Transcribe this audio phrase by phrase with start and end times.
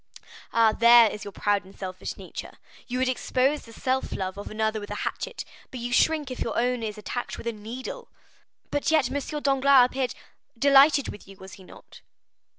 [0.51, 0.71] "Ah!
[0.73, 2.53] there is your proud and selfish nature.
[2.87, 6.39] You would expose the self love of another with a hatchet, but you shrink if
[6.39, 8.07] your own is attacked with a needle."
[8.71, 9.41] "But yet, M.
[9.43, 10.15] Danglars appeared——"
[10.57, 12.01] "Delighted with you, was he not?